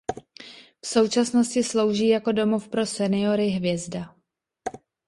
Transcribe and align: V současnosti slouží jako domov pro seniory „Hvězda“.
V 0.81 0.87
současnosti 0.87 1.63
slouží 1.63 2.07
jako 2.07 2.31
domov 2.31 2.67
pro 2.69 2.85
seniory 2.85 3.47
„Hvězda“. 3.47 4.15